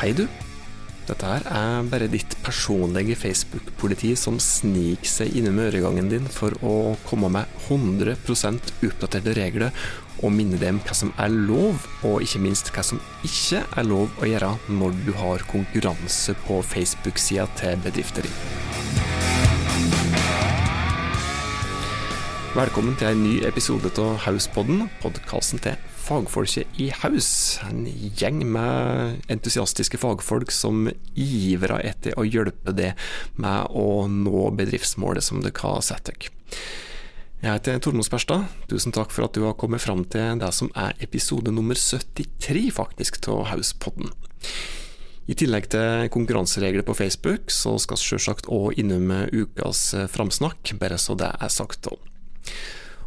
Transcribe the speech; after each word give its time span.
Hei, 0.00 0.14
du. 0.16 0.22
Dette 1.04 1.28
her 1.28 1.42
er 1.44 1.88
bare 1.92 2.06
ditt 2.08 2.32
personlige 2.40 3.18
Facebook-politi 3.20 4.14
som 4.16 4.38
sniker 4.40 5.10
seg 5.12 5.36
innom 5.36 5.60
øregangen 5.60 6.08
din 6.08 6.30
for 6.32 6.56
å 6.64 6.94
komme 7.04 7.28
med 7.34 7.60
100% 7.66 8.72
oppdaterte 8.88 9.36
regler 9.36 9.76
og 10.22 10.32
minne 10.32 10.56
dem 10.62 10.80
hva 10.86 10.96
som 10.96 11.12
er 11.20 11.28
lov, 11.28 11.84
og 12.00 12.24
ikke 12.24 12.40
minst 12.46 12.72
hva 12.72 12.86
som 12.94 13.04
ikke 13.28 13.60
er 13.60 13.88
lov 13.92 14.08
å 14.24 14.32
gjøre 14.32 14.54
når 14.72 14.96
du 15.04 15.12
har 15.20 15.44
konkurranse 15.52 16.38
på 16.46 16.62
Facebook-sida 16.72 17.50
til 17.60 17.84
bedrifter 17.84 18.24
din. 18.24 19.09
Velkommen 22.50 22.96
til 22.98 23.06
en 23.06 23.20
ny 23.22 23.34
episode 23.46 23.92
av 24.02 24.24
Hauspodden, 24.24 24.88
podkasten 24.98 25.60
til 25.62 25.76
fagfolket 26.02 26.80
i 26.82 26.88
Haus. 26.98 27.28
En 27.62 27.84
gjeng 27.86 28.40
med 28.42 29.20
entusiastiske 29.30 30.00
fagfolk 30.02 30.50
som 30.50 30.88
ivrer 31.14 31.84
etter 31.92 32.18
å 32.18 32.24
hjelpe 32.26 32.74
deg 32.74 32.98
med 33.38 33.70
å 33.70 34.08
nå 34.10 34.42
bedriftsmålet 34.58 35.28
som 35.28 35.44
dere 35.44 35.62
har 35.62 35.78
satt 35.86 36.10
dere. 36.10 36.34
Jeg 37.38 37.54
heter 37.54 37.78
Tormod 37.86 38.10
Sperstad. 38.10 38.50
Tusen 38.66 38.98
takk 38.98 39.14
for 39.14 39.28
at 39.28 39.38
du 39.38 39.46
har 39.46 39.54
kommet 39.54 39.86
fram 39.86 40.02
til 40.10 40.42
det 40.42 40.50
som 40.50 40.74
er 40.74 40.98
episode 41.06 41.54
nummer 41.54 41.78
73 41.78 42.66
faktisk 42.74 43.22
av 43.30 43.46
Hauspodden. 43.54 44.10
I 45.30 45.38
tillegg 45.38 45.70
til 45.70 46.10
konkurranseregler 46.10 46.82
på 46.82 46.98
Facebook, 46.98 47.54
så 47.54 47.78
skal 47.78 47.94
vi 47.94 48.08
selvsagt 48.10 48.50
òg 48.50 48.74
innom 48.82 49.12
ukas 49.30 49.92
framsnakk, 50.10 50.74
bare 50.82 50.98
så 50.98 51.14
det 51.14 51.30
er 51.38 51.60
sagt 51.62 51.86
òg. 51.94 52.10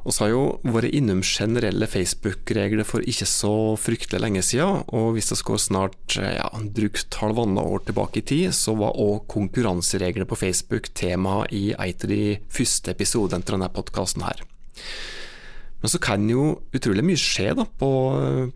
Vi 0.03 0.11
har 0.19 0.33
jo 0.33 0.41
vært 0.67 0.91
innom 0.91 1.21
generelle 1.23 1.87
Facebook-regler 1.87 2.83
for 2.83 3.05
ikke 3.07 3.27
så 3.29 3.53
fryktelig 3.79 4.19
lenge 4.19 4.41
siden, 4.43 4.81
og 4.91 5.13
hvis 5.15 5.31
det 5.31 5.39
går 5.47 5.61
snart 5.63 6.17
ja, 6.19 6.49
drygt 6.75 7.15
halvannet 7.21 7.63
år 7.63 7.85
tilbake 7.87 8.19
i 8.19 8.25
tid, 8.33 8.51
så 8.51 8.75
var 8.75 8.99
òg 8.99 9.23
konkurranseregler 9.31 10.27
på 10.27 10.39
Facebook 10.41 10.91
tema 10.91 11.45
i 11.55 11.69
en 11.71 11.95
av 11.95 12.11
de 12.11 12.23
første 12.51 12.91
episodene 12.91 13.47
til 13.47 13.55
denne 13.55 13.71
podkasten 13.71 14.27
her. 14.27 14.43
Men 15.83 15.91
så 15.91 15.99
kan 15.99 16.27
jo 16.31 16.43
utrolig 16.75 17.03
mye 17.03 17.19
skje 17.19 17.49
da, 17.59 17.63
på, 17.79 17.89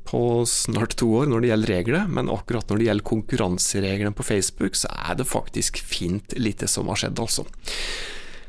på, 0.07 0.19
snart 0.47 0.97
to 0.99 1.09
år 1.21 1.31
når 1.31 1.43
det 1.43 1.49
gjelder 1.49 1.73
regler, 1.73 2.11
men 2.11 2.31
akkurat 2.31 2.67
når 2.67 2.79
det 2.79 2.87
gjelder 2.87 3.07
konkurransereglene 3.09 4.15
på 4.15 4.23
Facebook, 4.23 4.75
så 4.79 4.91
er 4.91 5.19
det 5.19 5.27
faktisk 5.27 5.79
fint 5.83 6.35
lite 6.39 6.67
som 6.71 6.87
har 6.91 6.99
skjedd, 7.03 7.19
altså. 7.23 7.43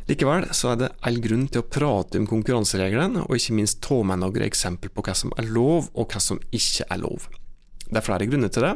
Likevel 0.09 0.47
så 0.57 0.73
er 0.73 0.79
det 0.81 0.93
all 1.05 1.19
grunn 1.21 1.45
til 1.53 1.61
å 1.61 1.69
prate 1.69 2.17
om 2.21 2.29
konkurransereglene, 2.29 3.27
og 3.27 3.37
ikke 3.37 3.57
minst 3.59 3.83
ta 3.85 4.01
med 4.09 4.23
noen 4.23 4.47
eksempler 4.47 4.93
på 4.95 5.05
hva 5.05 5.15
som 5.17 5.35
er 5.37 5.51
lov, 5.53 5.91
og 5.93 6.09
hva 6.09 6.23
som 6.23 6.41
ikke 6.49 6.89
er 6.89 7.03
lov. 7.03 7.29
Det 7.89 8.01
er 8.01 8.07
flere 8.07 8.29
grunner 8.29 8.53
til 8.53 8.65
det. 8.65 8.75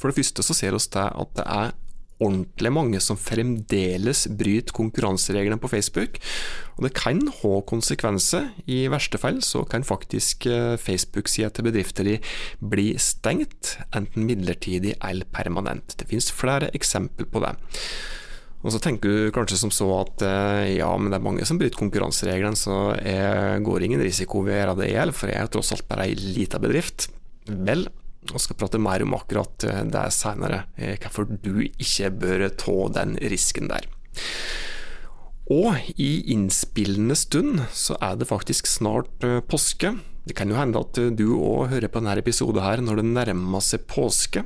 For 0.00 0.08
det 0.08 0.16
første 0.16 0.44
så 0.44 0.56
ser 0.56 0.72
vi 0.72 0.80
at 0.96 1.34
det 1.36 1.44
er 1.44 1.74
ordentlig 2.22 2.70
mange 2.72 3.00
som 3.02 3.18
fremdeles 3.18 4.24
bryter 4.38 4.74
konkurransereglene 4.76 5.58
på 5.60 5.70
Facebook, 5.72 6.18
og 6.76 6.86
det 6.86 6.94
kan 6.96 7.20
ha 7.40 7.52
konsekvenser. 7.68 8.48
I 8.70 8.86
verste 8.92 9.20
fall 9.20 9.42
så 9.44 9.64
kan 9.68 9.84
faktisk 9.84 10.46
eh, 10.48 10.78
Facebook-sida 10.80 11.50
til 11.52 11.68
bedrifter 11.68 12.10
bli 12.62 12.92
stengt, 13.02 13.76
enten 13.92 14.28
midlertidig 14.28 14.96
eller 15.02 15.28
permanent. 15.34 15.96
Det 15.98 16.08
finnes 16.08 16.32
flere 16.32 16.72
eksempler 16.76 17.28
på 17.28 17.44
det. 17.44 17.56
Og 18.62 18.70
så 18.70 18.78
tenker 18.82 19.10
du 19.10 19.32
kanskje 19.34 19.58
som 19.58 19.72
så 19.74 19.88
at 19.98 20.22
eh, 20.22 20.76
ja, 20.76 20.90
men 20.94 21.10
det 21.10 21.18
er 21.18 21.24
mange 21.24 21.46
som 21.48 21.58
bryter 21.58 21.80
konkurransereglene, 21.80 22.58
så 22.58 22.94
jeg 23.02 23.62
går 23.66 23.86
ingen 23.86 24.02
risiko 24.02 24.44
ved 24.46 24.54
å 24.54 24.60
gjøre 24.60 24.76
det 24.78 24.90
i 24.90 24.94
hjel, 24.94 25.14
for 25.16 25.32
jeg 25.32 25.42
er 25.42 25.50
tross 25.50 25.72
alt 25.74 25.88
bare 25.90 26.06
ei 26.06 26.14
lita 26.14 26.60
bedrift. 26.62 27.08
Vel, 27.50 27.88
og 28.30 28.38
skal 28.38 28.58
prate 28.60 28.78
mer 28.78 29.02
om 29.02 29.16
akkurat 29.18 29.66
eh, 29.66 29.82
det 29.90 30.04
senere, 30.14 30.62
eh, 30.78 30.94
hvorfor 31.02 31.26
du 31.32 31.66
ikke 31.66 32.12
bør 32.22 32.46
ta 32.54 32.76
den 33.00 33.16
risken 33.32 33.72
der. 33.72 33.88
Og 35.50 35.90
i 35.98 36.12
innspillende 36.30 37.18
stund 37.18 37.64
så 37.74 37.98
er 37.98 38.14
det 38.20 38.30
faktisk 38.30 38.70
snart 38.70 39.10
påske. 39.50 39.90
Det 40.22 40.36
kan 40.38 40.48
jo 40.48 40.56
hende 40.56 40.78
at 40.78 41.00
du 41.18 41.24
òg 41.34 41.72
hører 41.74 41.90
på 41.90 41.98
denne 41.98 42.14
episoden 42.22 42.62
her 42.62 42.80
når 42.80 43.02
det 43.02 43.08
nærmer 43.10 43.64
seg 43.66 43.82
påske. 43.90 44.44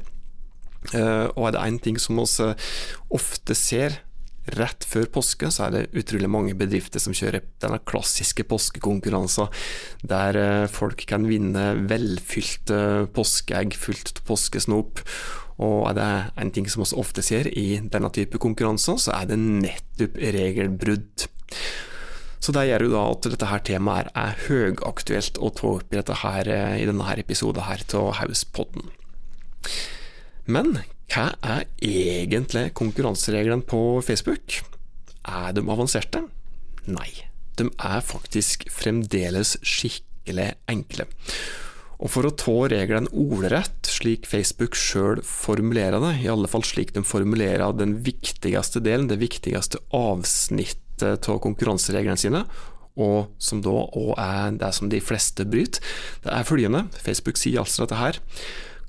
Og 0.97 1.43
er 1.45 1.53
det 1.53 1.63
én 1.63 1.79
ting 1.85 2.01
som 2.01 2.17
vi 2.17 2.49
ofte 3.13 3.55
ser 3.59 4.01
rett 4.55 4.87
før 4.87 5.09
påske 5.17 5.51
så 5.53 5.67
er 5.67 5.75
det 5.75 6.03
utrolig 6.03 6.29
mange 6.31 6.55
bedrifter 6.59 7.03
som 7.03 7.17
kjører 7.17 7.45
denne 7.63 7.81
klassiske 7.89 8.47
påskekonkurransen, 8.51 9.51
der 10.07 10.39
eh, 10.41 10.69
folk 10.71 11.07
kan 11.11 11.27
vinne 11.29 11.73
velfylte 11.91 13.09
påskeegg 13.17 13.77
fullt 13.79 14.21
av 14.21 14.29
påskesnop. 14.31 15.03
Og 15.57 15.89
er 15.89 15.97
det 15.97 16.11
en 16.43 16.53
ting 16.53 16.69
som 16.69 16.85
vi 16.85 16.91
ofte 17.01 17.25
ser 17.25 17.49
i 17.49 17.81
denne 17.81 18.11
type 18.13 18.39
konkurranser, 18.43 19.01
så 19.01 19.15
er 19.17 19.31
det 19.31 19.41
nettopp 19.41 20.19
regelbrudd. 20.37 21.27
Så 22.39 22.53
det 22.53 22.67
gjør 22.69 22.85
jo 22.87 22.93
da 22.93 23.05
at 23.11 23.29
dette 23.33 23.49
her 23.51 23.63
temaet 23.65 24.11
er 24.15 24.37
høyaktuelt 24.47 25.41
å 25.41 25.51
ta 25.57 25.73
opp 25.79 25.95
i, 25.97 26.03
her, 26.23 26.53
eh, 26.53 26.77
i 26.83 26.89
denne 26.89 27.17
episoden 27.19 27.65
her 27.67 27.83
av 27.97 28.13
Hauspodden. 28.21 28.93
Men 30.47 30.79
hva 31.11 31.31
er 31.43 31.67
egentlig 31.83 32.71
konkurransereglene 32.79 33.67
på 33.67 34.01
Facebook? 34.07 34.61
Er 35.27 35.55
de 35.57 35.65
avanserte? 35.67 36.23
Nei, 36.87 37.11
de 37.59 37.69
er 37.83 38.03
faktisk 38.07 38.69
fremdeles 38.71 39.57
skikkelig 39.67 40.53
enkle. 40.71 41.09
Og 41.97 42.13
for 42.13 42.29
å 42.29 42.35
ta 42.37 42.55
reglene 42.71 43.11
ordrett, 43.17 43.89
slik 43.89 44.27
Facebook 44.29 44.77
sjøl 44.77 45.23
formulerer 45.25 45.99
det, 46.03 46.13
i 46.23 46.31
alle 46.31 46.51
fall 46.51 46.65
slik 46.67 46.93
de 46.95 47.03
formulerer 47.07 47.73
den 47.75 47.97
viktigste 48.07 48.83
delen, 48.85 49.09
det 49.11 49.19
viktigste 49.23 49.81
avsnittet 49.97 51.31
av 51.33 51.41
konkurransereglene 51.45 52.21
sine, 52.21 52.45
og 52.97 53.33
som 53.43 53.61
da 53.65 53.73
òg 53.73 54.13
er 54.21 54.55
det 54.61 54.71
som 54.77 54.93
de 54.93 55.01
fleste 55.05 55.45
bryter, 55.49 55.83
det 56.25 56.33
er 56.33 56.49
følgende, 56.49 56.87
Facebook 57.01 57.41
sier 57.41 57.65
altså 57.65 57.85
dette 57.85 58.01
her. 58.01 58.21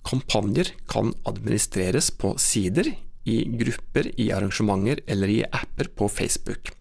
Kampanjer 0.08 0.72
kan 0.88 1.12
administreres 1.28 2.10
på 2.16 2.36
sider, 2.40 2.94
i 3.28 3.42
grupper, 3.60 4.08
i 4.16 4.30
arrangementer 4.32 5.02
eller 5.08 5.28
i 5.28 5.42
apper 5.44 5.90
på 6.00 6.08
Facebook. 6.08 6.72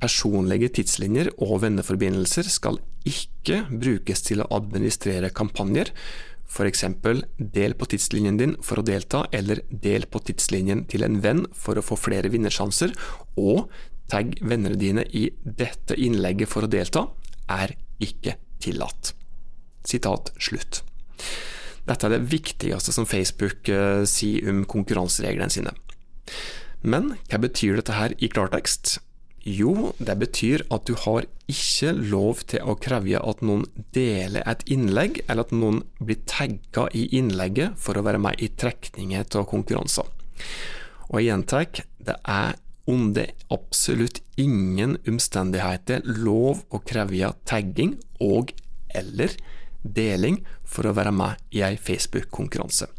Personlige 0.00 0.70
tidslinjer 0.78 1.30
og 1.44 1.58
venneforbindelser 1.64 2.48
skal 2.48 2.80
ikke 3.08 3.66
brukes 3.68 4.24
til 4.24 4.40
å 4.40 4.48
administrere 4.56 5.28
kampanjer, 5.36 5.92
f.eks. 6.48 6.84
del 7.38 7.74
på 7.76 7.88
tidslinjen 7.90 8.38
din 8.40 8.54
for 8.64 8.80
å 8.80 8.86
delta, 8.86 9.24
eller 9.32 9.60
del 9.68 10.06
på 10.08 10.22
tidslinjen 10.28 10.84
til 10.88 11.04
en 11.06 11.20
venn 11.24 11.44
for 11.52 11.76
å 11.76 11.84
få 11.84 11.98
flere 12.00 12.32
vinnersjanser, 12.32 12.94
og 13.40 13.68
tagg 14.12 14.36
vennene 14.40 14.78
dine 14.80 15.04
i 15.12 15.26
dette 15.44 15.96
innlegget 16.00 16.52
for 16.52 16.64
å 16.64 16.70
delta, 16.70 17.08
er 17.50 17.76
ikke 18.00 18.38
tillatt. 18.64 19.12
Sitat 19.84 20.32
slutt. 20.40 20.84
Dette 21.88 22.08
er 22.08 22.14
det 22.16 22.28
viktigste 22.32 22.94
som 22.94 23.08
Facebook 23.08 23.68
uh, 23.68 24.04
sier 24.08 24.48
om 24.50 24.62
konkurransereglene 24.68 25.52
sine. 25.52 25.74
Men 26.84 27.14
hva 27.28 27.40
betyr 27.40 27.78
dette 27.80 27.96
her 27.96 28.14
i 28.20 28.30
klartekst? 28.32 28.98
Jo, 29.44 29.92
det 30.00 30.14
betyr 30.22 30.62
at 30.72 30.86
du 30.88 30.94
har 30.96 31.26
ikke 31.52 31.90
lov 31.92 32.46
til 32.48 32.64
å 32.64 32.76
kreve 32.80 33.20
at 33.20 33.42
noen 33.44 33.66
deler 33.92 34.44
et 34.48 34.64
innlegg, 34.72 35.20
eller 35.28 35.44
at 35.44 35.52
noen 35.52 35.82
blir 36.00 36.22
tagga 36.28 36.86
i 36.96 37.04
innlegget 37.18 37.76
for 37.80 38.00
å 38.00 38.04
være 38.06 38.22
med 38.24 38.40
i 38.40 38.48
trekninger 38.48 39.28
av 39.36 39.44
konkurranser. 39.50 40.08
Og 41.10 41.20
jeg 41.20 41.28
gjentar, 41.28 41.84
det 42.00 42.16
er 42.24 42.56
under 42.88 43.28
absolutt 43.52 44.22
ingen 44.40 44.96
omstendigheter 45.08 46.04
lov 46.04 46.64
å 46.72 46.80
kreve 46.84 47.32
tagging 47.48 47.98
og 48.24 48.52
eller 48.96 49.36
deling 49.84 50.40
for 50.74 50.88
å 50.88 50.96
være 50.96 51.14
med 51.14 51.40
i 51.54 51.62
ei 51.66 51.78
Facebook-konkurranse. 51.78 52.90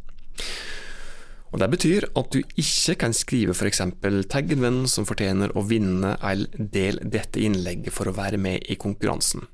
Og 1.55 1.61
Det 1.61 1.69
betyr 1.71 2.05
at 2.19 2.33
du 2.35 2.41
ikke 2.59 2.97
kan 2.99 3.13
skrive 3.15 3.53
f.eks. 3.55 3.79
'tagg 4.27 4.51
en 4.51 4.63
venn 4.65 4.79
som 4.91 5.05
fortjener 5.07 5.53
å 5.55 5.63
vinne 5.63 6.17
eller 6.19 6.51
del 6.59 6.99
dette 6.99 7.39
innlegget 7.39 7.95
for 7.95 8.11
å 8.11 8.15
være 8.17 8.37
med 8.37 8.65
i 8.67 8.75
konkurransen'. 8.75 9.45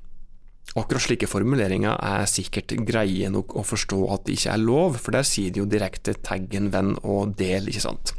Akkurat 0.74 1.04
slike 1.04 1.28
formuleringer 1.28 1.94
er 2.00 2.26
sikkert 2.26 2.72
greie 2.88 3.28
nok 3.30 3.54
å 3.54 3.62
forstå 3.62 4.00
at 4.14 4.24
det 4.24 4.38
ikke 4.38 4.54
er 4.54 4.62
lov, 4.64 4.96
for 4.98 5.14
der 5.14 5.22
sier 5.22 5.52
de 5.52 5.60
jo 5.60 5.68
direkte 5.68 6.14
'tagg 6.14 6.54
en 6.58 6.70
venn' 6.72 6.98
og 7.04 7.36
'del', 7.36 7.68
ikke 7.68 7.86
sant. 7.86 8.14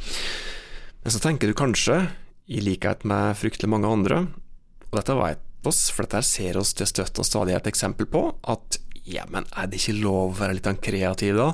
Men 1.04 1.12
så 1.12 1.20
tenker 1.20 1.48
du 1.48 1.54
kanskje, 1.54 2.12
i 2.48 2.62
likhet 2.62 3.04
med 3.04 3.36
fryktelig 3.36 3.68
mange 3.68 3.92
andre, 3.92 4.28
og 4.92 4.96
dette 4.96 5.16
vet 5.16 5.40
oss, 5.66 5.90
for 5.90 6.04
dette 6.04 6.24
ser 6.24 6.58
oss 6.58 6.74
til 6.74 6.88
støtte 6.88 7.20
og 7.20 7.26
stadig 7.26 7.56
et 7.56 7.68
eksempel 7.68 8.06
på, 8.06 8.36
at 8.48 8.80
ja, 9.04 9.26
men 9.32 9.48
er 9.52 9.68
det 9.68 9.82
ikke 9.82 10.00
lov 10.00 10.32
å 10.32 10.38
være 10.38 10.58
litt 10.58 10.70
kreativ 10.84 11.38
da? 11.40 11.50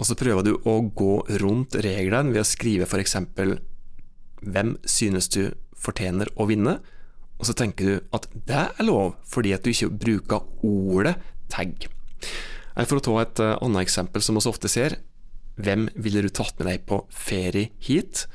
Og 0.00 0.08
så 0.08 0.16
prøver 0.16 0.46
du 0.46 0.54
å 0.68 0.78
gå 0.96 1.16
rundt 1.42 1.76
reglene 1.84 2.32
ved 2.32 2.44
å 2.44 2.48
skrive 2.48 2.86
f.eks.: 2.88 3.16
Hvem 4.40 4.76
synes 4.88 5.28
du 5.28 5.50
fortjener 5.76 6.30
å 6.40 6.46
vinne? 6.48 6.78
Og 7.40 7.48
så 7.48 7.56
tenker 7.56 7.84
du 7.88 8.08
at 8.16 8.28
det 8.32 8.64
er 8.68 8.86
lov, 8.86 9.16
fordi 9.24 9.52
at 9.56 9.64
du 9.64 9.72
ikke 9.72 9.90
bruker 9.92 10.46
ordet 10.64 11.16
tagg. 11.52 11.88
For 12.86 13.00
å 13.00 13.04
ta 13.04 13.14
et 13.20 13.40
eh, 13.42 13.58
annet 13.64 13.84
eksempel 13.84 14.24
som 14.24 14.38
vi 14.38 14.46
ofte 14.48 14.68
ser. 14.68 15.00
hvem 15.60 15.90
ville 15.94 16.22
du 16.22 16.30
tatt 16.32 16.56
med 16.58 16.70
deg 16.70 16.86
på 16.88 17.02
ferie 17.12 17.68
hit? 17.84 18.26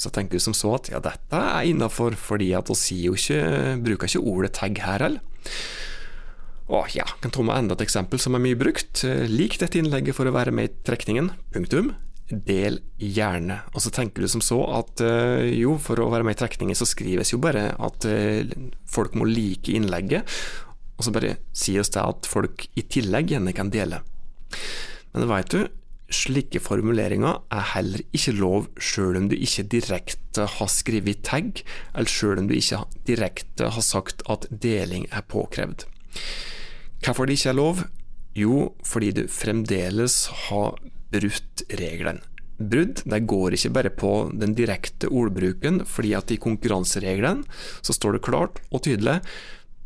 Så 0.00 0.08
tenker 0.08 0.38
du 0.38 0.40
som 0.40 0.54
så 0.56 0.78
at 0.78 0.88
ja, 0.88 1.00
dette 1.04 1.36
er 1.36 1.68
innafor, 1.68 2.16
fordi 2.16 2.54
at 2.56 2.70
vi 2.70 3.10
bruker 3.84 4.08
ikke 4.08 4.24
ordet 4.24 4.52
tagg 4.56 4.78
her 4.80 5.04
heller. 5.04 5.20
Og 6.70 6.92
ja, 6.94 7.06
kan 7.18 7.34
med 7.42 7.56
enda 7.56 7.74
et 7.74 7.82
eksempel 7.82 8.20
som 8.22 8.36
er 8.36 8.44
mye 8.44 8.58
brukt. 8.58 9.02
Lik 9.26 9.58
dette 9.58 9.80
innlegget 9.80 10.14
for 10.14 10.28
å 10.30 10.34
være 10.34 10.54
med 10.54 10.68
i 10.68 10.74
trekningen. 10.86 11.32
Punktum. 11.50 11.94
Del 12.30 12.78
gjerne. 13.02 13.56
Og 13.74 13.82
så 13.82 13.90
tenker 13.90 14.22
du 14.22 14.30
som 14.30 14.42
så 14.44 14.60
at 14.78 15.02
uh, 15.02 15.42
jo, 15.50 15.74
for 15.82 15.98
å 15.98 16.10
være 16.12 16.28
med 16.28 16.36
i 16.36 16.40
trekningen 16.44 16.78
så 16.78 16.86
skrives 16.86 17.32
jo 17.34 17.40
bare 17.42 17.72
at 17.74 18.06
uh, 18.06 18.52
folk 18.86 19.16
må 19.18 19.26
like 19.26 19.74
innlegget, 19.74 20.30
og 20.94 21.06
så 21.06 21.14
bare 21.16 21.40
sies 21.56 21.90
det 21.90 22.04
at 22.04 22.28
folk 22.30 22.68
i 22.78 22.86
tillegg 22.86 23.34
gjerne 23.34 23.54
kan 23.56 23.72
dele. 23.74 24.02
Men 25.10 25.26
veit 25.26 25.50
du, 25.50 25.64
slike 26.10 26.60
formuleringer 26.62 27.40
er 27.54 27.66
heller 27.72 28.04
ikke 28.14 28.34
lov 28.36 28.68
sjøl 28.82 29.18
om 29.18 29.26
du 29.30 29.34
ikke 29.34 29.66
direkte 29.74 30.46
har 30.58 30.70
skrevet 30.70 31.24
tagg, 31.26 31.64
eller 31.96 32.14
sjøl 32.14 32.44
om 32.44 32.50
du 32.50 32.54
ikke 32.54 32.84
direkte 33.08 33.72
har 33.74 33.86
sagt 33.86 34.22
at 34.30 34.46
deling 34.50 35.08
er 35.10 35.26
påkrevd. 35.26 35.88
Hvorfor 37.00 37.26
det 37.26 37.38
ikke 37.38 37.52
er 37.52 37.56
lov? 37.58 37.84
Jo, 38.36 38.74
fordi 38.86 39.12
du 39.16 39.22
fremdeles 39.32 40.26
har 40.46 40.76
brutt 41.10 41.64
reglene. 41.80 42.22
Brudd 42.60 43.00
det 43.08 43.22
går 43.24 43.56
ikke 43.56 43.72
bare 43.72 43.90
på 43.96 44.10
den 44.36 44.52
direkte 44.52 45.08
ordbruken, 45.08 45.80
fordi 45.88 46.12
at 46.12 46.30
i 46.30 46.36
konkurransereglene 46.36 47.46
så 47.80 47.96
står 47.96 48.18
det 48.18 48.26
klart 48.26 48.60
og 48.68 48.84
tydelig 48.84 49.22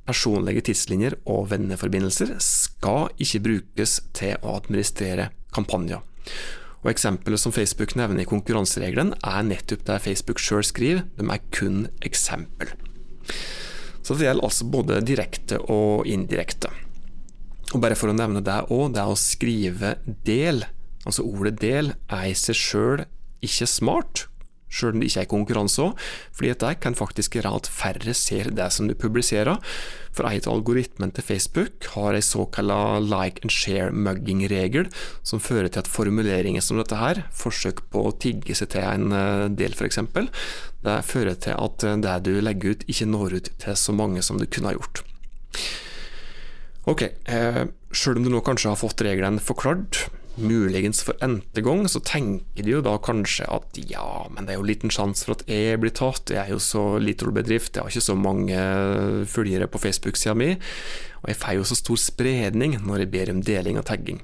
personlige 0.05 0.64
tidslinjer 0.69 1.16
og 1.31 1.49
venneforbindelser 1.52 2.34
skal 2.43 3.08
ikke 3.22 3.43
brukes 3.46 4.00
til 4.17 4.34
å 4.43 4.58
administrere 4.58 5.31
kampanjer. 5.55 6.02
Og 6.84 6.90
Eksempelet 6.93 7.40
som 7.40 7.55
Facebook 7.55 7.94
nevner 7.96 8.26
i 8.26 8.28
konkurransereglene, 8.28 9.17
er 9.25 9.46
nettopp 9.46 9.87
det 9.88 10.02
Facebook 10.05 10.43
sjøl 10.43 10.67
skriver, 10.67 11.06
de 11.17 11.31
er 11.31 11.46
kun 11.55 11.87
eksempel. 12.05 12.75
Så 14.05 14.19
det 14.19 14.26
gjelder 14.26 14.44
altså 14.44 14.67
både 14.69 15.00
direkte 15.08 15.62
og 15.72 16.05
indirekte. 16.10 16.69
Og 17.75 17.82
bare 17.82 17.97
for 17.99 18.12
å 18.12 18.15
nevne 18.15 18.44
det 18.44 18.61
òg, 18.71 18.93
det 18.94 19.03
å 19.03 19.19
skrive 19.19 19.97
del, 20.26 20.62
altså 21.03 21.26
ordet 21.26 21.59
del, 21.62 21.91
er 22.06 22.31
i 22.31 22.38
seg 22.38 22.59
sjøl 22.59 23.03
ikke 23.44 23.67
smart, 23.69 24.29
sjøl 24.75 24.94
om 24.94 25.03
det 25.03 25.09
ikke 25.11 25.25
er 25.25 25.31
konkurranse 25.31 25.82
òg, 25.82 26.05
fordi 26.35 26.53
det 26.62 26.71
kan 26.82 26.97
faktisk 26.99 27.35
gjøre 27.37 27.53
at 27.59 27.71
færre 27.71 28.15
ser 28.17 28.53
det 28.55 28.69
som 28.75 28.87
du 28.87 28.94
publiserer. 28.99 29.59
For 30.15 30.31
et 30.31 30.47
av 30.47 30.55
algoritmene 30.55 31.15
til 31.15 31.26
Facebook 31.26 31.88
har 31.97 32.15
en 32.15 32.23
såkalt 32.23 33.11
like 33.11 33.43
and 33.43 33.55
share-mugging-regel, 33.55 34.87
som 35.27 35.43
fører 35.43 35.67
til 35.67 35.82
at 35.82 35.91
formuleringer 35.91 36.62
som 36.62 36.79
dette 36.79 36.99
her, 36.99 37.25
forsøk 37.35 37.82
på 37.91 38.06
å 38.06 38.15
tigge 38.23 38.55
seg 38.55 38.70
til 38.77 38.87
en 38.87 39.15
eh, 39.15 39.49
del 39.50 39.75
f.eks., 39.75 39.99
det 40.85 40.99
fører 41.09 41.38
til 41.41 41.56
at 41.59 41.87
det 42.05 42.19
du 42.27 42.35
legger 42.44 42.75
ut, 42.77 42.87
ikke 42.93 43.09
når 43.09 43.38
ut 43.41 43.50
til 43.62 43.79
så 43.81 43.94
mange 43.97 44.23
som 44.23 44.38
du 44.38 44.47
kunne 44.47 44.70
ha 44.70 44.77
gjort. 44.77 45.03
Ok, 46.84 47.02
eh, 47.02 47.64
sjøl 47.96 48.19
om 48.20 48.26
du 48.26 48.31
nå 48.34 48.42
kanskje 48.44 48.69
har 48.69 48.76
fått 48.76 49.00
reglene 49.06 49.40
forklart, 49.40 50.04
muligens 50.36 51.00
for 51.06 51.16
n-te 51.22 51.62
gang, 51.64 51.86
så 51.88 52.02
tenker 52.04 52.66
du 52.66 52.72
jo 52.75 52.82
da 52.84 52.96
kanskje 53.00 53.46
at 53.48 53.78
ja, 53.88 54.26
men 54.28 54.44
det 54.44 54.54
er 54.54 54.58
jo 54.58 54.66
liten 54.69 54.92
sjanse 54.92 55.25
for 55.25 55.38
at 55.38 55.46
jeg 55.48 55.78
blir 55.81 55.94
tatt, 55.94 56.34
jeg 56.34 56.42
er 56.42 56.52
jo 56.52 56.60
så 56.60 56.98
liten 57.00 57.32
bedrift, 57.36 57.76
jeg 57.76 57.86
har 57.86 57.94
ikke 57.94 58.08
så 58.10 58.19
mange 58.19 58.58
følgere 59.31 59.70
på 59.70 59.81
Facebook-sida 59.81 60.36
mi, 60.36 60.50
og 61.22 61.32
jeg 61.32 61.40
får 61.40 61.56
jo 61.56 61.66
så 61.70 61.81
stor 61.81 62.02
spredning 62.04 62.76
når 62.82 63.04
jeg 63.04 63.12
ber 63.14 63.32
om 63.32 63.42
deling 63.46 63.81
og 63.81 63.88
tagging. 63.88 64.20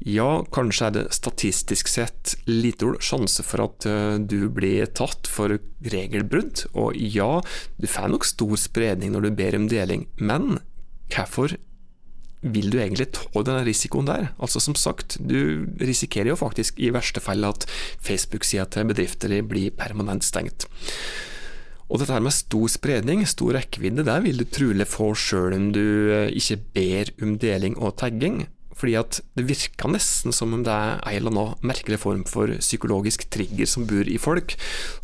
Ja, 0.00 0.46
kanskje 0.48 0.86
er 0.86 0.92
det 0.94 1.04
statistisk 1.12 1.90
sett 1.92 2.38
liten 2.48 2.96
sjanse 3.04 3.44
for 3.44 3.66
at 3.66 3.84
eh, 3.84 4.16
du 4.16 4.48
blir 4.48 4.88
tatt 4.96 5.28
for 5.28 5.58
regelbrudd, 5.84 6.64
og 6.72 6.96
ja, 6.96 7.42
du 7.76 7.90
får 7.90 8.08
nok 8.14 8.24
stor 8.24 8.56
spredning 8.56 9.12
når 9.12 9.28
du 9.28 9.36
ber 9.42 9.60
om 9.60 9.68
deling, 9.68 10.08
men 10.16 10.62
hvorfor 11.10 11.56
vil 12.40 12.70
du 12.72 12.78
egentlig 12.80 13.10
ta 13.12 13.42
denne 13.44 13.64
risikoen 13.66 14.08
der? 14.08 14.30
Altså 14.40 14.60
Som 14.60 14.74
sagt, 14.74 15.18
du 15.20 15.66
risikerer 15.80 16.32
jo 16.32 16.38
faktisk 16.40 16.78
i 16.80 16.92
verste 16.94 17.20
fall 17.20 17.44
at 17.44 17.66
Facebook-sida 18.00 18.64
til 18.70 18.88
bedrifter 18.88 19.34
blir 19.42 19.74
permanent 19.76 20.24
stengt. 20.24 20.66
Og 21.90 21.98
dette 21.98 22.14
her 22.14 22.22
med 22.22 22.32
stor 22.32 22.70
spredning, 22.70 23.24
stor 23.26 23.56
rekkevidde, 23.58 24.06
det 24.06 24.20
vil 24.24 24.38
du 24.38 24.46
trolig 24.46 24.86
få 24.86 25.10
sjøl 25.18 25.56
om 25.56 25.68
du 25.74 25.82
eh, 26.14 26.30
ikke 26.38 26.60
ber 26.76 27.10
om 27.26 27.34
deling 27.42 27.74
og 27.82 27.96
tagging. 27.98 28.44
Fordi 28.80 28.94
at 28.96 29.18
det 29.36 29.44
virker 29.48 29.90
nesten 29.92 30.32
som 30.32 30.54
om 30.56 30.62
det 30.64 30.72
er 30.72 31.02
en 31.02 31.16
eller 31.18 31.34
annen 31.34 31.66
merkelig 31.66 31.98
form 32.00 32.22
for 32.30 32.54
psykologisk 32.62 33.26
trigger 33.34 33.68
som 33.68 33.84
bor 33.90 34.08
i 34.08 34.16
folk, 34.22 34.54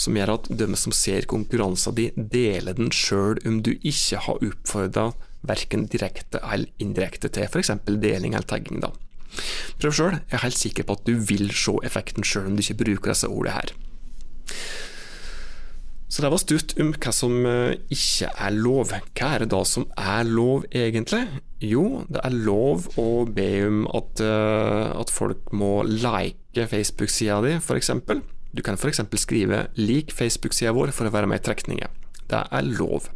som 0.01 0.17
gjør 0.17 0.37
at 0.39 0.49
de 0.63 0.71
som 0.79 0.95
ser 0.97 1.29
konkurransen 1.29 1.99
din, 1.99 2.29
deler 2.33 2.79
den 2.79 2.95
sjøl 2.95 3.43
om 3.45 3.61
du 3.67 3.75
ikke 3.77 4.23
har 4.23 4.41
oppfordra 4.41 5.11
verken 5.49 5.87
direkte 5.93 6.41
eller 6.43 6.71
indirekte 6.83 7.31
til 7.33 7.49
f.eks. 7.49 7.73
deling 7.87 8.35
eller 8.35 8.49
tagging. 8.49 8.83
da. 8.85 8.93
Prøv 9.81 9.93
sjøl, 9.93 10.19
jeg 10.19 10.39
er 10.39 10.47
helt 10.47 10.59
sikker 10.59 10.87
på 10.89 10.97
at 10.97 11.07
du 11.09 11.17
vil 11.29 11.51
se 11.55 11.77
effekten 11.85 12.25
sjøl 12.27 12.51
om 12.51 12.57
du 12.57 12.65
ikke 12.65 12.83
bruker 12.85 13.13
disse 13.13 13.29
ordene 13.29 13.57
her. 13.59 13.75
Så 16.07 16.23
det 16.23 16.31
var 16.31 16.39
stutt 16.39 16.73
om 16.81 16.93
hva 16.95 17.13
som 17.13 17.33
eh, 17.51 17.75
ikke 17.93 18.29
er 18.31 18.55
lov. 18.55 18.93
Hva 19.19 19.31
er 19.35 19.43
det 19.43 19.51
da 19.53 19.63
som 19.67 19.89
er 19.99 20.29
lov, 20.29 20.65
egentlig? 20.71 21.25
Jo, 21.61 22.05
det 22.07 22.23
er 22.23 22.37
lov 22.47 22.87
å 23.01 23.27
be 23.27 23.49
om 23.67 23.83
at, 23.91 24.23
uh, 24.23 24.95
at 25.01 25.11
folk 25.13 25.51
må 25.57 25.81
like 25.89 26.69
Facebook-sida 26.71 27.41
di, 27.45 27.57
f.eks. 27.59 27.91
Du 28.57 28.63
kan 28.65 28.79
f.eks. 28.79 29.03
skrive 29.19 29.67
'lik 29.75 30.15
Facebook-sida 30.15 30.73
vår' 30.73 30.95
for 30.95 31.09
å 31.09 31.13
være 31.13 31.29
med 31.29 31.43
i 31.43 31.47
trekninger. 31.49 31.91
Det 32.31 32.45
er 32.49 32.71
lov. 32.79 33.11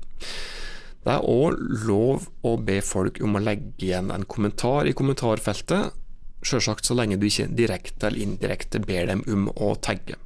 Det 1.00 1.12
er 1.14 1.24
òg 1.24 1.56
lov 1.88 2.26
å 2.44 2.56
be 2.60 2.80
folk 2.84 3.22
om 3.24 3.38
å 3.38 3.42
legge 3.42 3.86
igjen 3.86 4.10
en 4.12 4.26
kommentar 4.28 4.88
i 4.88 4.96
kommentarfeltet, 4.96 5.94
sjølsagt 6.44 6.88
så 6.88 6.96
lenge 6.96 7.16
du 7.20 7.26
ikke 7.28 7.48
direkte 7.56 8.08
eller 8.08 8.24
indirekte 8.24 8.82
ber 8.84 9.08
dem 9.08 9.24
om 9.28 9.48
å 9.56 9.72
tagge. 9.80 10.18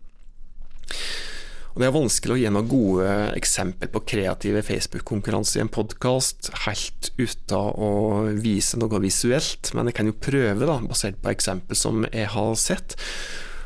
Og 1.75 1.81
Det 1.82 1.87
er 1.88 1.94
vanskelig 1.94 2.35
å 2.35 2.38
gi 2.38 2.50
noen 2.55 2.69
gode 2.71 3.15
eksempel 3.35 3.91
på 3.91 4.03
kreative 4.06 4.61
Facebook-konkurranser 4.62 5.59
i 5.59 5.65
en 5.65 5.71
podkast, 5.75 6.53
helt 6.69 7.11
uten 7.19 7.71
å 7.75 7.88
vise 8.38 8.79
noe 8.79 9.00
visuelt, 9.03 9.73
men 9.75 9.91
jeg 9.91 9.99
kan 9.99 10.11
jo 10.11 10.15
prøve, 10.15 10.69
da, 10.71 10.79
basert 10.87 11.19
på 11.23 11.32
eksempel 11.35 11.79
som 11.79 12.06
jeg 12.12 12.31
har 12.31 12.55
sett. 12.62 12.94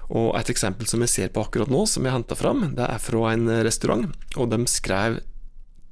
Og 0.08 0.32
Et 0.40 0.52
eksempel 0.54 0.88
som 0.88 1.04
jeg 1.04 1.12
ser 1.12 1.28
på 1.28 1.44
akkurat 1.44 1.68
nå, 1.68 1.84
som 1.84 2.04
jeg 2.04 2.16
henta 2.16 2.36
fram, 2.36 2.70
det 2.76 2.86
er 2.88 3.00
fra 3.00 3.34
en 3.34 3.44
restaurant, 3.64 4.08
og 4.40 4.48
de 4.54 4.64
skrev 4.72 5.20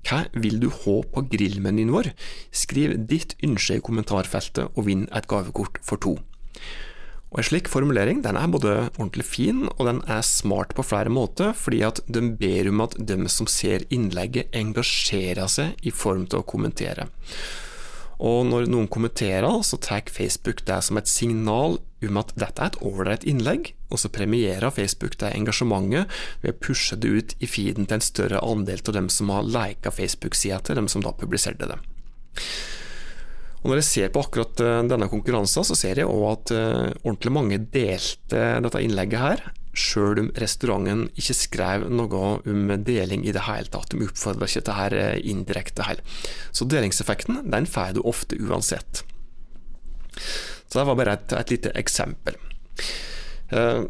hva 0.06 0.25
vil 0.38 0.60
du 0.62 0.68
ha 0.70 0.96
på 1.12 1.25
grillmenyen 1.32 1.92
vår? 1.94 2.12
Skriv 2.54 2.94
ditt 3.10 3.34
ønske 3.44 3.80
i 3.80 3.84
kommentarfeltet 3.84 4.72
og 4.75 4.86
vinn 4.86 5.06
et 5.10 5.28
gavekort 5.30 5.80
for 5.82 6.00
to. 6.02 6.16
Og 7.34 7.42
En 7.42 7.48
slik 7.48 7.68
formulering 7.68 8.22
den 8.25 8.38
er 8.38 8.48
både 8.48 8.75
ordentlig 8.96 9.26
fin 9.26 9.64
og 9.66 9.82
den 9.88 9.98
er 10.08 10.22
smart 10.25 10.72
på 10.78 10.84
flere 10.86 11.10
måter, 11.12 11.52
fordi 11.52 11.82
at 11.84 12.00
de 12.06 12.22
ber 12.38 12.70
om 12.70 12.80
at 12.86 12.94
de 12.96 13.18
som 13.28 13.50
ser 13.50 13.84
innlegget, 13.90 14.48
engasjerer 14.54 15.50
seg 15.50 15.75
i 15.82 15.90
form 15.90 16.25
til 16.30 16.40
å 16.40 16.46
kommentere. 16.48 17.10
Og 18.16 18.46
når 18.48 18.70
noen 18.72 18.88
kommenterer, 18.88 19.60
så 19.60 19.76
tar 19.76 20.08
Facebook 20.08 20.64
det 20.64 20.80
som 20.86 20.96
et 20.96 21.10
signal 21.10 21.76
om 22.06 22.20
at 22.22 22.32
dette 22.38 22.62
er 22.62 22.72
et 22.72 22.80
ålreit 22.80 23.26
innlegg, 23.28 23.75
og 23.90 24.00
så 24.02 24.11
premierer 24.12 24.75
Facebook 24.75 25.19
det 25.21 25.33
engasjementet 25.37 26.11
ved 26.43 26.55
å 26.55 26.61
pushe 26.62 26.99
det 26.99 27.11
ut 27.11 27.35
i 27.38 27.50
feeden 27.50 27.87
til 27.87 27.99
en 27.99 28.07
større 28.07 28.43
andel 28.43 28.83
av 28.83 28.97
dem 28.99 29.11
som 29.12 29.31
har 29.35 29.47
lika 29.47 29.93
Facebook-sida 29.95 30.62
til 30.66 30.81
dem 30.81 30.90
som 30.90 31.05
da 31.05 31.14
publiserte 31.16 31.69
det. 31.71 31.78
Og 33.62 33.71
Når 33.73 33.81
jeg 33.81 33.88
ser 33.90 34.11
på 34.14 34.23
akkurat 34.23 34.61
eh, 34.62 34.83
denne 34.87 35.09
konkurransen, 35.11 35.64
så 35.66 35.75
ser 35.75 35.99
jeg 35.99 36.07
òg 36.07 36.26
at 36.28 36.50
uh, 36.55 36.90
ordentlig 37.02 37.33
mange 37.35 37.57
delte 37.75 38.43
dette 38.62 38.83
innlegget 38.85 39.23
her, 39.23 39.43
sjøl 39.76 40.21
om 40.23 40.28
restauranten 40.40 41.07
ikke 41.19 41.37
skrev 41.37 41.87
noe 41.93 42.21
om 42.47 42.71
deling 42.87 43.26
i 43.26 43.35
det 43.35 43.45
hele 43.49 43.69
tatt. 43.73 43.90
De 43.93 44.07
oppfordra 44.07 44.49
ikke 44.49 44.62
til 44.69 44.78
her 44.78 44.97
eh, 44.97 45.19
indirekte 45.33 45.88
heller. 45.88 46.23
Så 46.55 46.69
delingseffekten 46.71 47.43
den 47.52 47.66
får 47.66 47.97
du 47.97 48.05
ofte 48.07 48.38
uansett. 48.38 49.02
Så 50.16 50.78
det 50.78 50.87
var 50.88 50.99
bare 50.99 51.19
et, 51.19 51.35
et 51.37 51.52
lite 51.57 51.75
eksempel. 51.78 52.38
Uh, 53.52 53.84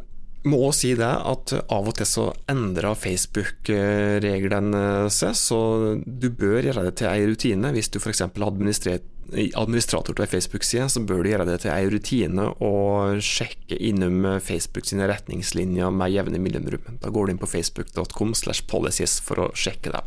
må 0.47 0.71
si 0.75 0.95
det 0.99 1.07
at 1.07 1.53
av 1.75 1.89
og 1.91 1.97
til 1.99 2.07
så 2.07 2.35
endrer 2.51 2.95
Facebook-reglene 2.99 5.11
seg, 5.11 5.35
så 5.39 5.59
du 6.07 6.31
bør 6.31 6.63
gjøre 6.69 6.85
det 6.87 6.95
til 7.01 7.09
ei 7.11 7.27
rutine. 7.27 7.73
Hvis 7.75 7.91
du 7.91 7.99
f.eks. 7.99 8.23
administrator 8.23 10.15
til 10.15 10.23
ei 10.23 10.31
Facebook-side, 10.31 10.89
så 10.93 11.01
bør 11.03 11.23
du 11.25 11.31
gjøre 11.33 11.49
det 11.51 11.59
til 11.65 11.75
ei 11.75 11.91
rutine 11.91 12.45
og 12.63 13.19
sjekke 13.27 13.75
innom 13.91 14.39
Facebook 14.39 14.87
sine 14.87 15.11
retningslinjer 15.11 15.91
med 15.91 16.15
jevne 16.15 16.39
mellomrom. 16.43 17.03
Da 17.03 17.11
går 17.11 17.27
du 17.27 17.31
inn 17.35 17.43
på 17.43 17.53
facebook.com 17.57 18.31
slash 18.39 18.63
policies 18.71 19.19
for 19.27 19.49
å 19.49 19.51
sjekke 19.59 19.91
det. 19.97 20.05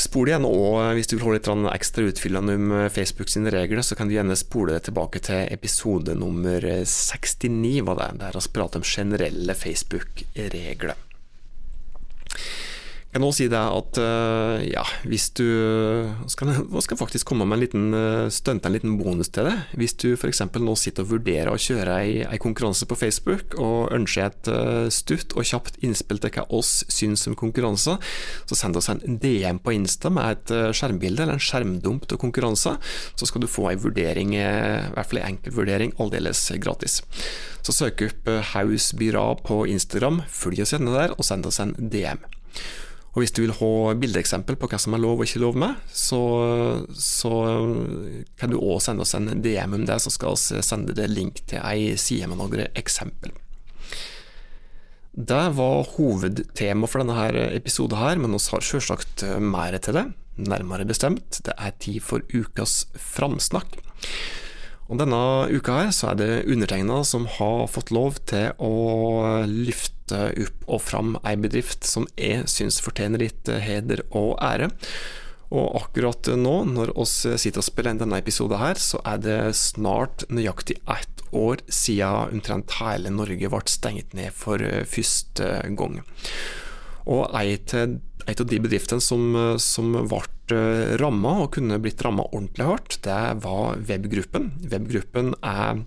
Spol 0.00 0.30
igjen, 0.30 0.46
og 0.48 0.94
hvis 0.96 1.10
du 1.10 1.18
vil 1.18 1.26
holde 1.26 1.40
litt 1.40 1.48
ekstra 1.74 2.06
utfyllende 2.08 2.54
om 2.56 2.70
Facebook 2.88 3.28
sine 3.28 3.52
regler, 3.52 3.84
så 3.84 3.98
kan 3.98 4.08
du 4.08 4.14
gjerne 4.14 4.36
spole 4.38 4.78
det 4.78 4.86
tilbake 4.88 5.20
til 5.26 5.44
episode 5.52 6.14
nummer 6.16 6.64
69, 6.64 7.82
var 7.84 8.00
det, 8.00 8.08
der 8.22 8.38
vi 8.38 8.52
prater 8.54 8.80
om 8.80 8.86
generelle 8.88 9.54
Facebook-regler. 9.54 10.96
Jeg 13.10 13.18
kan 13.18 13.24
også 13.26 13.40
si 13.40 13.46
det 13.50 13.58
at 13.58 13.98
uh, 13.98 14.60
ja, 14.62 14.84
hvis 15.10 15.24
du 15.34 15.42
skal, 16.30 16.52
skal 16.78 16.98
faktisk 17.00 17.26
komme 17.26 17.42
med 17.42 17.56
en 17.56 17.62
liten 17.64 17.88
uh, 17.96 18.28
stunt, 18.30 18.62
en 18.62 18.76
liten 18.76 18.92
bonus 19.00 19.32
til 19.34 19.48
det. 19.48 19.56
Hvis 19.80 19.96
du 19.98 20.12
f.eks. 20.14 20.44
nå 20.54 20.76
sitter 20.78 21.02
og 21.02 21.16
vurderer 21.16 21.50
å 21.50 21.58
kjøre 21.58 21.96
ei, 22.04 22.12
ei 22.22 22.38
konkurranse 22.38 22.86
på 22.86 22.94
Facebook, 23.00 23.56
og 23.58 23.90
ønsker 23.96 24.28
et 24.28 24.52
uh, 24.54 24.86
stutt 24.94 25.34
og 25.34 25.48
kjapt 25.50 25.82
innspill 25.82 26.22
til 26.22 26.36
hva 26.36 26.46
oss 26.54 26.84
syns 26.86 27.26
om 27.26 27.34
konkurranser, 27.34 27.98
så 28.46 28.62
send 28.62 28.78
oss 28.78 28.92
en 28.94 29.02
DM 29.02 29.58
på 29.58 29.74
Insta 29.74 30.14
med 30.14 30.30
et 30.30 30.74
skjermbilde 30.78 31.26
eller 31.26 31.40
en 31.40 31.42
skjermdump 31.50 32.06
til 32.06 32.20
konkurranser, 32.28 32.78
så 33.18 33.26
skal 33.26 33.42
du 33.42 33.50
få 33.50 33.72
ei 33.72 33.78
vurdering, 33.88 34.36
i 34.38 34.44
hvert 34.94 35.10
fall 35.10 35.24
ei 35.24 35.32
enkel 35.32 35.58
vurdering, 35.58 35.96
aldeles 35.98 36.46
gratis. 36.62 37.00
Så 37.66 37.74
søk 37.74 38.06
opp 38.06 38.30
Haus 38.54 38.92
Byra 38.94 39.32
på 39.42 39.64
Instagram, 39.74 40.22
følg 40.30 40.62
oss 40.62 40.76
gjerne 40.76 40.94
der, 40.94 41.18
og 41.18 41.26
send 41.26 41.50
oss 41.50 41.58
en 41.58 41.74
DM. 41.74 42.22
Og 43.10 43.24
hvis 43.24 43.32
du 43.34 43.40
vil 43.42 43.54
ha 43.58 43.70
bildeeksempel 43.98 44.54
på 44.58 44.68
hva 44.70 44.78
som 44.78 44.94
er 44.94 45.02
lov 45.02 45.18
og 45.18 45.26
ikke 45.26 45.42
lov 45.42 45.56
med, 45.58 45.78
så, 45.90 46.20
så 46.94 47.32
kan 48.38 48.52
du 48.52 48.60
òg 48.60 48.78
sende 48.84 49.02
oss 49.02 49.16
en 49.18 49.32
DM 49.42 49.74
om 49.80 49.86
det, 49.88 49.98
så 50.04 50.12
skal 50.14 50.38
vi 50.38 50.62
sende 50.62 50.94
deg 50.94 51.10
link 51.10 51.42
til 51.50 51.62
ei 51.64 51.96
side 51.98 52.30
med 52.30 52.38
noen 52.38 52.68
eksempel. 52.78 53.34
Det 55.10 55.42
var 55.56 55.88
hovedtema 55.96 56.86
for 56.86 57.02
denne 57.02 57.48
episoden, 57.50 57.98
her, 57.98 58.20
men 58.22 58.36
vi 58.36 58.44
har 58.54 58.62
selvsagt 58.62 59.26
mer 59.42 59.74
til 59.82 59.98
det. 59.98 60.06
Nærmere 60.40 60.86
bestemt, 60.86 61.42
det 61.44 61.56
er 61.58 61.74
tid 61.82 61.98
for 62.06 62.22
ukas 62.30 62.84
framsnakk. 62.94 63.74
Og 64.90 64.98
Denne 64.98 65.18
uka 65.50 65.76
her 65.76 65.90
så 65.94 66.12
er 66.12 66.18
det 66.18 66.30
undertegna 66.50 67.02
som 67.06 67.26
har 67.38 67.66
fått 67.70 67.92
lov 67.94 68.22
til 68.30 68.54
å 68.58 68.70
lyfte 70.10 70.54
opp 70.60 70.68
og 70.70 70.82
fram 70.84 71.16
ei 71.26 71.36
bedrift 71.40 71.86
som 71.88 72.06
jeg 72.20 72.46
syns 72.50 72.80
fortjener 72.82 73.22
litt 73.22 73.48
heder 73.48 74.04
og 74.10 74.36
ære. 74.42 74.70
Og 75.50 75.80
akkurat 75.80 76.30
nå, 76.38 76.54
når 76.70 76.92
oss 77.00 77.24
sitter 77.24 77.58
og 77.58 77.66
spiller 77.66 77.94
inn 77.94 78.02
denne 78.02 78.20
episoden 78.22 78.60
her, 78.60 78.78
så 78.78 79.00
er 79.02 79.18
det 79.18 79.38
snart 79.58 80.22
nøyaktig 80.30 80.78
ett 80.86 81.24
år 81.34 81.62
siden 81.66 82.36
omtrent 82.36 82.76
hele 82.78 83.10
Norge 83.10 83.50
ble 83.50 83.62
stengt 83.70 84.14
ned 84.14 84.30
for 84.34 84.62
første 84.86 85.50
gang. 85.78 85.98
Og 87.10 87.34
et 87.34 87.74
av 87.74 88.46
de 88.46 88.62
bedriftene 88.62 89.02
som, 89.02 89.34
som 89.58 89.90
ble 90.06 90.22
Eh, 90.50 90.96
ramma, 91.00 91.36
og 91.44 91.54
kunne 91.54 91.78
blitt 91.82 92.02
ramma 92.04 92.26
ordentlig 92.30 92.66
hardt, 92.66 92.98
det 93.06 93.18
var 93.44 93.78
Webgruppen. 93.86 94.50
Webgruppen 94.70 95.34
er 95.46 95.84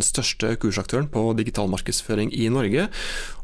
den 0.00 0.06
største 0.06 0.54
kursaktøren 0.60 1.10
på 1.12 1.26
digitalmarkedsføring 1.38 2.32
i 2.32 2.48
Norge. 2.52 2.88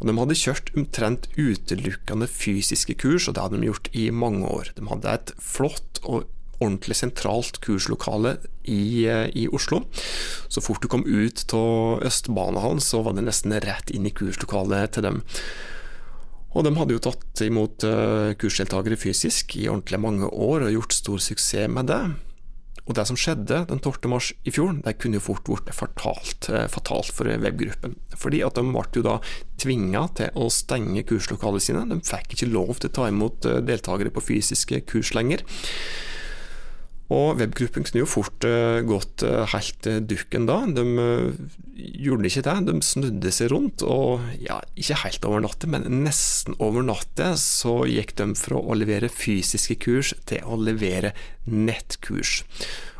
og 0.01 0.09
De 0.09 0.17
hadde 0.17 0.39
kjørt 0.41 0.73
omtrent 0.77 1.29
utelukkende 1.37 2.29
fysiske 2.31 2.97
kurs, 2.99 3.29
og 3.29 3.37
det 3.37 3.45
hadde 3.45 3.61
de 3.61 3.69
gjort 3.69 3.93
i 3.93 4.09
mange 4.11 4.49
år. 4.49 4.73
De 4.77 4.89
hadde 4.89 5.13
et 5.13 5.37
flott 5.39 6.01
og 6.05 6.27
ordentlig 6.57 6.97
sentralt 6.97 7.61
kurslokale 7.61 8.39
i, 8.65 9.05
eh, 9.05 9.29
i, 9.37 9.47
Oslo. 9.53 9.85
Så 10.49 10.63
fort 10.65 10.81
du 10.81 10.89
kom 10.89 11.05
ut 11.05 11.45
av 11.53 12.03
Østbanehallen, 12.07 12.81
så 12.81 13.03
var 13.05 13.13
det 13.13 13.27
nesten 13.27 13.53
rett 13.53 13.93
inn 13.93 14.09
i 14.09 14.15
kurslokalet 14.15 14.97
til 14.97 15.05
dem. 15.05 15.23
Og 16.57 16.65
de 16.65 16.73
hadde 16.73 16.97
jo 16.97 17.03
tatt 17.05 17.43
imot 17.45 17.85
uh, 17.85 18.33
kursdeltakere 18.41 18.97
fysisk 18.97 19.59
i 19.61 19.67
ordentlig 19.69 20.01
mange 20.01 20.31
år 20.33 20.65
og 20.65 20.73
gjort 20.73 20.97
stor 20.97 21.21
suksess 21.21 21.69
med 21.69 21.91
det. 21.93 22.01
Og 22.87 22.95
det 22.95 23.07
som 23.09 23.19
skjedde 23.19 23.64
den 23.71 23.81
12. 23.81 24.07
mars 24.11 24.31
i 24.47 24.52
fjor, 24.55 24.76
det 24.85 24.97
kunne 25.02 25.19
jo 25.19 25.25
fort 25.25 25.47
blitt 25.49 25.73
fatalt, 25.75 26.49
uh, 26.52 26.66
fatalt 26.71 27.11
for 27.14 27.26
webgruppen. 27.26 27.97
Fordi 28.16 28.43
at 28.47 28.59
de 28.59 28.66
ble 28.69 28.85
jo 28.95 29.05
da 29.07 29.16
tvinga 29.61 30.05
til 30.19 30.38
å 30.38 30.47
stenge 30.52 31.02
kurslokalene 31.09 31.62
sine. 31.62 31.87
De 31.90 31.99
fikk 32.07 32.37
ikke 32.37 32.52
lov 32.52 32.76
til 32.78 32.93
å 32.93 32.97
ta 33.00 33.09
imot 33.11 33.49
uh, 33.50 33.59
deltakere 33.64 34.14
på 34.14 34.25
fysiske 34.28 34.85
kurs 34.87 35.14
lenger. 35.19 35.43
Og 37.13 37.39
webgruppen 37.39 37.87
kunne 37.87 38.03
jo 38.03 38.09
fort 38.11 38.47
uh, 38.49 38.81
gått 38.87 39.23
uh, 39.23 39.45
helt 39.53 39.87
uh, 39.87 40.01
dukken 40.03 40.49
da. 40.49 40.59
De 40.75 40.85
gjorde 41.77 42.27
ikke 42.27 42.43
det, 42.49 42.57
de 42.67 42.75
snudde 42.83 43.33
seg 43.35 43.53
rundt, 43.53 43.85
og 43.87 44.25
ja, 44.43 44.59
ikke 44.81 44.99
helt 45.05 45.29
over 45.29 45.45
natta, 45.45 45.69
men 45.71 45.87
nesten 46.03 46.57
over 46.63 46.83
natta 46.87 47.35
så 47.39 47.79
gikk 47.87 48.17
de 48.19 48.31
fra 48.39 48.59
å 48.59 48.79
levere 48.79 49.13
fysiske 49.13 49.79
kurs 49.85 50.15
til 50.27 50.43
å 50.43 50.59
levere 50.59 51.13
nettkurs. 51.47 52.41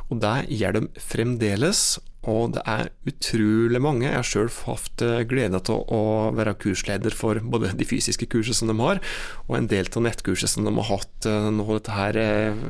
Og 0.07 0.21
det 0.23 0.37
gjør 0.55 0.77
de 0.77 0.85
fremdeles, 1.03 1.97
og 2.26 2.56
det 2.56 2.62
er 2.66 2.90
utrolig 3.06 3.80
mange. 3.83 4.09
Jeg 4.09 4.18
har 4.18 4.26
sjøl 4.26 4.50
hatt 4.66 5.02
eh, 5.04 5.23
glede 5.30 5.61
av 5.61 5.92
å 5.95 6.02
være 6.35 6.56
kursleder 6.62 7.14
for 7.14 7.38
både 7.38 7.73
de 7.78 7.87
fysiske 7.87 8.28
kursene 8.33 8.59
som 8.59 8.73
de 8.73 8.78
har, 8.80 9.02
og 9.47 9.59
en 9.59 9.71
del 9.71 9.90
av 9.92 10.06
nettkurset 10.09 10.50
som 10.50 10.66
de 10.66 10.75
har 10.75 10.90
hatt 10.90 11.28
eh, 11.30 11.50
nå 11.54 11.66
dette 11.71 11.95
her 11.95 12.18
eh, 12.21 12.64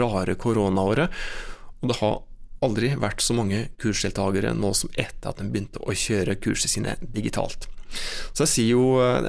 rare 0.00 0.36
koronaåret. 0.40 1.14
Og 1.80 1.92
det 1.92 2.00
har 2.02 2.18
aldri 2.64 2.92
vært 2.98 3.22
så 3.24 3.36
mange 3.38 3.68
kursdeltakere 3.80 4.54
nå 4.56 4.72
som 4.76 4.92
etter 4.98 5.30
at 5.30 5.40
de 5.40 5.48
begynte 5.48 5.82
å 5.82 5.96
kjøre 5.96 6.38
kursene 6.42 6.72
sine 6.72 6.96
digitalt. 7.02 7.68
Så 8.36 8.44
jeg 8.44 8.50
sier 8.52 8.70
jo 8.74 8.82
eh, 9.00 9.28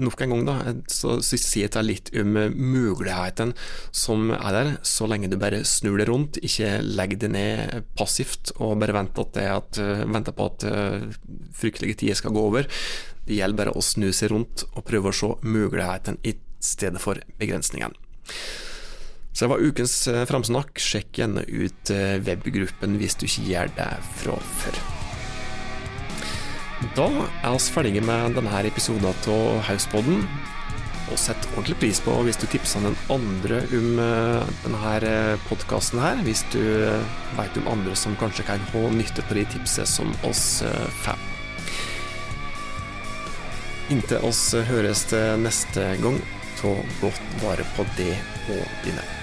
nok 0.00 0.22
en 0.24 0.32
gang, 0.34 0.44
da, 0.48 0.56
så, 0.90 1.18
sier 1.22 1.68
jeg 1.68 1.84
litt 1.84 2.10
om 2.18 2.38
muligheten 2.56 3.52
som 3.92 4.32
er 4.32 4.56
der, 4.56 4.72
så 4.86 5.08
lenge 5.10 5.30
du 5.30 5.36
bare 5.40 5.62
snur 5.68 6.00
deg 6.00 6.08
rundt, 6.08 6.40
ikke 6.40 6.78
legger 6.86 7.22
det 7.24 7.32
ned 7.34 7.90
passivt 7.98 8.54
og 8.58 8.78
bare 8.82 8.96
venter, 8.96 9.28
at 9.44 9.80
eh, 9.82 10.04
venter 10.08 10.36
på 10.36 10.48
at 10.48 10.66
uh, 10.68 11.04
fryktelige 11.56 12.00
tider 12.02 12.18
skal 12.18 12.34
gå 12.34 12.46
over. 12.48 12.68
Det 13.26 13.36
gjelder 13.38 13.60
bare 13.60 13.76
å 13.76 13.84
snu 13.84 14.08
seg 14.16 14.32
rundt 14.32 14.64
og 14.72 14.86
prøve 14.88 15.12
å 15.12 15.16
se 15.16 15.30
muligheten 15.44 16.18
i 16.26 16.34
stedet 16.62 17.02
for 17.02 17.20
begrensningene. 17.38 17.98
Så 19.32 19.46
det 19.46 19.52
var 19.54 19.64
ukens 19.64 19.96
framsnakk. 20.28 20.76
Sjekk 20.76 21.22
gjerne 21.22 21.46
ut 21.48 21.92
webgruppen 22.26 22.98
hvis 23.00 23.16
du 23.16 23.24
ikke 23.28 23.48
gjør 23.48 23.72
det 23.78 23.92
fra 24.20 24.36
før. 24.60 24.82
Da 26.96 27.06
er 27.46 27.52
vi 27.54 27.70
ferdige 27.70 28.02
med 28.02 28.34
denne 28.34 28.62
episoden 28.66 29.06
av 29.06 29.60
Hauspodden. 29.68 30.24
Og 31.12 31.18
sett 31.20 31.46
ordentlig 31.52 31.76
pris 31.78 32.00
på 32.02 32.14
hvis 32.26 32.38
du 32.40 32.46
tipser 32.50 32.82
den 32.82 32.96
andre 33.12 33.60
om 33.76 34.00
eh, 34.02 34.50
denne 34.64 34.94
eh, 35.06 35.44
podkasten 35.46 36.00
her. 36.02 36.18
Hvis 36.26 36.42
du 36.54 36.62
veit 37.38 37.58
om 37.60 37.70
andre 37.70 37.94
som 37.98 38.18
kanskje 38.18 38.46
kan 38.48 38.62
ha 38.72 38.84
nytte 38.90 39.24
på 39.28 39.38
de 39.38 39.46
tipsene 39.54 39.86
som 39.86 40.12
oss 40.26 40.62
får. 41.04 41.28
Inntil 43.92 44.24
oss 44.26 44.46
høres 44.70 45.06
neste 45.42 45.90
gang, 46.02 46.16
ta 46.58 46.76
godt 47.02 47.34
vare 47.42 47.66
på 47.76 47.86
det 47.98 48.14
og 48.48 48.86
dine. 48.86 49.21